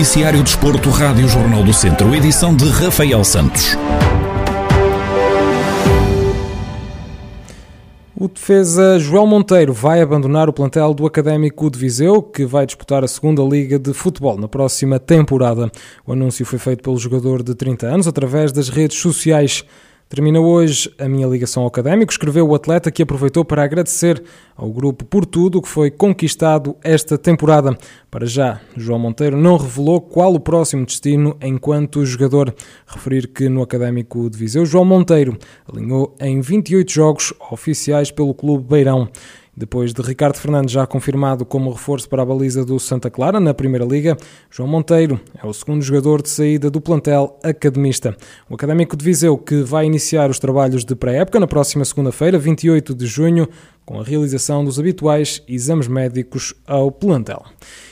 [0.00, 3.76] Noticiário Desporto, Rádio Jornal do Centro, edição de Rafael Santos.
[8.16, 13.04] O defesa João Monteiro vai abandonar o plantel do Académico de Viseu, que vai disputar
[13.04, 15.70] a segunda Liga de Futebol na próxima temporada.
[16.06, 19.66] O anúncio foi feito pelo jogador de 30 anos através das redes sociais.
[20.10, 24.20] Termina hoje a minha ligação ao académico, escreveu o atleta que aproveitou para agradecer
[24.56, 27.78] ao grupo por tudo o que foi conquistado esta temporada.
[28.10, 32.52] Para já, João Monteiro não revelou qual o próximo destino enquanto jogador.
[32.88, 35.38] Referir que no académico de Viseu, João Monteiro
[35.72, 39.08] alinhou em 28 jogos oficiais pelo Clube Beirão.
[39.60, 43.52] Depois de Ricardo Fernandes já confirmado como reforço para a baliza do Santa Clara na
[43.52, 44.16] Primeira Liga,
[44.50, 48.16] João Monteiro é o segundo jogador de saída do plantel academista.
[48.48, 52.94] O Académico de Viseu que vai iniciar os trabalhos de pré-época na próxima segunda-feira, 28
[52.94, 53.46] de junho,
[53.84, 57.44] com a realização dos habituais exames médicos ao plantel.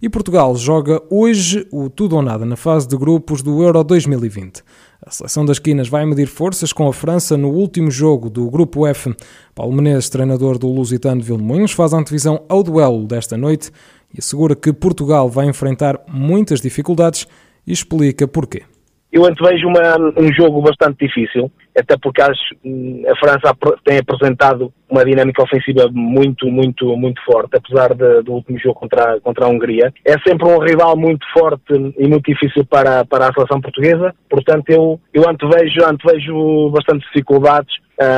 [0.00, 4.62] E Portugal joga hoje o tudo ou nada na fase de grupos do Euro 2020.
[5.04, 8.86] A seleção das quinas vai medir forças com a França no último jogo do Grupo
[8.86, 9.14] F.
[9.54, 13.70] Paulo Menezes, treinador do Lusitano de Vilmoinhos, faz a antevisão ao duelo desta noite
[14.12, 17.26] e assegura que Portugal vai enfrentar muitas dificuldades
[17.66, 18.64] e explica porquê.
[19.12, 24.72] Eu antevejo uma, um jogo bastante difícil, até porque acho, hum, a França tem apresentado
[24.88, 29.48] uma dinâmica ofensiva muito, muito, muito forte, apesar de, do último jogo contra, contra a
[29.48, 29.92] Hungria.
[30.04, 34.70] É sempre um rival muito forte e muito difícil para, para a seleção portuguesa, portanto
[34.70, 37.74] eu, eu antevejo, antevejo bastante dificuldades,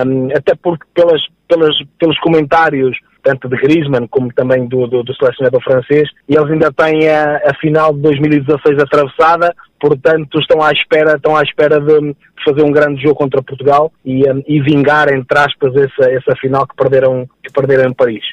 [0.06, 5.14] um, até porque pelas, pelas, pelos comentários tanto de Griezmann como também do, do, do
[5.14, 10.70] selecionador francês, e eles ainda têm a, a, final de 2016 atravessada, portanto estão à
[10.70, 15.38] espera, estão à espera de, fazer um grande jogo contra Portugal e, e vingar, entre
[15.38, 18.24] aspas, essa, essa final que perderam, que perderam em Paris.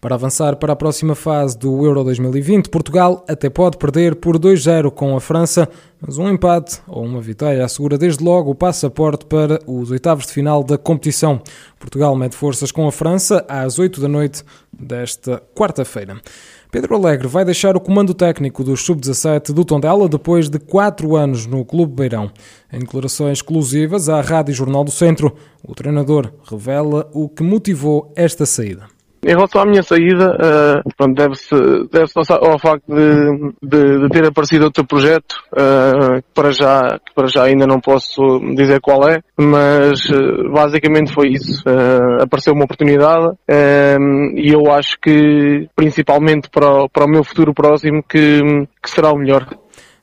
[0.00, 4.90] Para avançar para a próxima fase do Euro 2020, Portugal até pode perder por 2-0
[4.90, 5.68] com a França,
[6.00, 10.32] mas um empate ou uma vitória assegura desde logo o passaporte para os oitavos de
[10.32, 11.40] final da competição.
[11.78, 14.42] Portugal mede forças com a França às 8 da noite
[14.72, 16.16] desta quarta-feira.
[16.72, 21.44] Pedro Alegre vai deixar o comando técnico do Sub-17 do Tondela depois de quatro anos
[21.44, 22.32] no Clube Beirão.
[22.72, 28.46] Em declarações exclusivas à Rádio Jornal do Centro, o treinador revela o que motivou esta
[28.46, 28.86] saída.
[29.24, 31.54] Em relação à minha saída, uh, deve-se
[31.92, 37.14] deve ao facto de, de, de, ter aparecido outro projeto, uh, que, para já, que
[37.14, 41.62] para já ainda não posso dizer qual é, mas uh, basicamente foi isso.
[42.20, 43.36] apareceu uma oportunidade
[44.34, 48.40] e eu acho que, principalmente para, para o meu futuro próximo, que,
[48.82, 49.46] que será o melhor.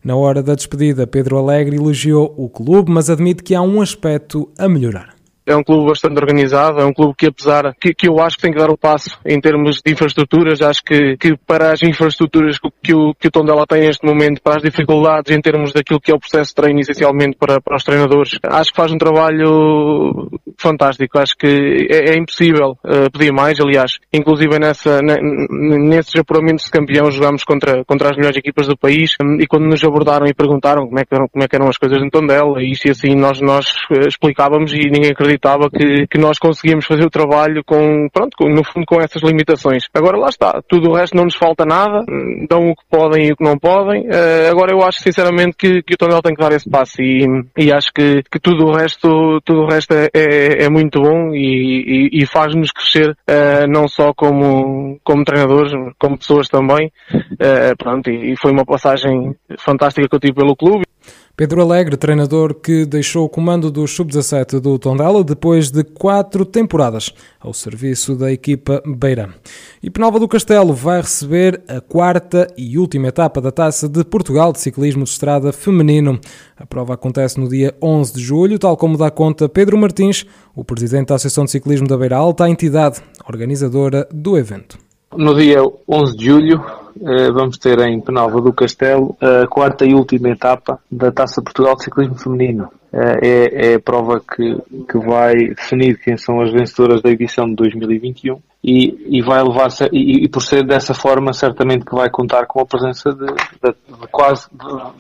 [0.02, 4.50] Na hora da despedida, Pedro Alegre elogiou o clube, mas admite que há um aspecto
[4.58, 5.19] a melhorar
[5.52, 8.44] é um clube bastante organizado, é um clube que apesar, que, que eu acho que
[8.44, 12.58] tem que dar o passo em termos de infraestruturas, acho que, que para as infraestruturas
[12.82, 16.12] que o, que o Tondela tem neste momento, para as dificuldades em termos daquilo que
[16.12, 20.30] é o processo de treino essencialmente para, para os treinadores, acho que faz um trabalho
[20.58, 26.72] fantástico, acho que é, é impossível uh, pedir mais, aliás, inclusive nessa, nesses apuramentos de
[26.72, 30.34] campeão jogámos contra, contra as melhores equipas do país um, e quando nos abordaram e
[30.34, 32.88] perguntaram como é que eram, como é que eram as coisas em Tondela, e isso
[32.88, 37.06] e assim nós, nós uh, explicávamos e ninguém acreditava acreditava que, que nós conseguíamos fazer
[37.06, 39.86] o trabalho com, pronto, com, no fundo com essas limitações.
[39.94, 42.04] Agora lá está, tudo o resto não nos falta nada,
[42.48, 44.08] dão o que podem e o que não podem.
[44.08, 47.26] Uh, agora eu acho sinceramente que, que o Tondela tem que dar esse passo e,
[47.58, 51.34] e acho que, que tudo o resto, tudo o resto é, é, é muito bom
[51.34, 56.92] e, e, e faz-nos crescer uh, não só como, como treinadores, como pessoas também.
[57.14, 60.84] Uh, pronto, e, e foi uma passagem fantástica que eu tive pelo clube.
[61.40, 67.14] Pedro Alegre, treinador que deixou o comando do Sub-17 do Tondela depois de quatro temporadas
[67.40, 69.34] ao serviço da equipa Beira.
[69.82, 74.52] E Penalva do Castelo vai receber a quarta e última etapa da Taça de Portugal
[74.52, 76.20] de Ciclismo de Estrada Feminino.
[76.58, 80.66] A prova acontece no dia 11 de julho, tal como dá conta Pedro Martins, o
[80.66, 84.89] presidente da Associação de Ciclismo da Beira Alta, a entidade organizadora do evento.
[85.16, 86.64] No dia 11 de julho,
[87.02, 91.76] eh, vamos ter em Penalva do Castelo a quarta e última etapa da Taça Portugal
[91.76, 92.70] de Ciclismo Feminino.
[92.92, 94.58] Eh, é, é a prova que,
[94.90, 99.70] que vai definir quem são as vencedoras da edição de 2021 e, e vai levar
[99.92, 104.02] e, e, por ser dessa forma certamente que vai contar com a presença de, de,
[104.02, 104.48] de quase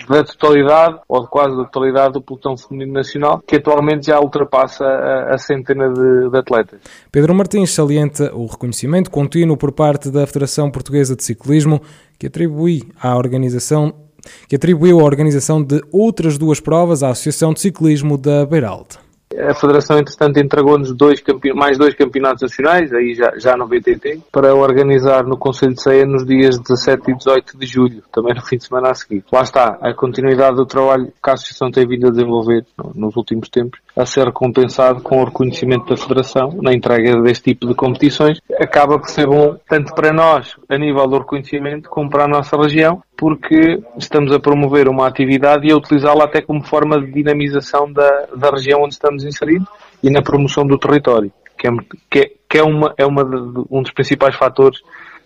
[0.07, 4.85] da totalidade ou de quase da totalidade do pelotão feminino nacional que atualmente já ultrapassa
[4.85, 6.79] a, a centena de, de, atletas.
[7.11, 11.81] Pedro Martins salienta o reconhecimento contínuo por parte da Federação Portuguesa de Ciclismo
[12.19, 14.08] que atribui à organização
[14.47, 19.09] que atribuiu a organização de outras duas provas à Associação de Ciclismo da Beiralta.
[19.37, 21.21] A Federação, entretanto, entregou-nos dois
[21.53, 26.05] mais dois campeonatos nacionais, aí já, já no VTT, para organizar no Conselho de Ceia
[26.05, 29.23] nos dias 17 e 18 de julho, também no fim de semana a seguir.
[29.31, 32.65] Lá está, a continuidade do trabalho que a Associação tem vindo a desenvolver
[32.95, 37.67] nos últimos tempos, a ser recompensado com o reconhecimento da Federação na entrega deste tipo
[37.67, 42.25] de competições, acaba por ser bom tanto para nós, a nível do reconhecimento, como para
[42.25, 46.97] a nossa região, porque estamos a promover uma atividade e a utilizá-la até como forma
[47.01, 49.67] de dinamização da, da região onde estamos inseridos
[50.01, 53.91] e na promoção do território, que é, que é, uma, é uma de, um dos
[53.91, 54.79] principais fatores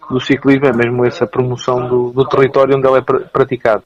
[0.09, 3.83] do ciclismo, é mesmo essa promoção do, do território onde ele é pr praticado.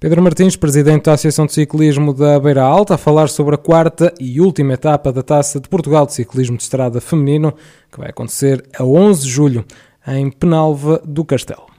[0.00, 4.12] Pedro Martins, presidente da Associação de Ciclismo da Beira Alta, a falar sobre a quarta
[4.20, 7.54] e última etapa da Taça de Portugal de Ciclismo de Estrada Feminino,
[7.90, 9.64] que vai acontecer a 11 de julho
[10.08, 11.73] em Penalva do Castelo.